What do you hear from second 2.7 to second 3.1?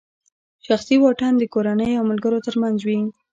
وي.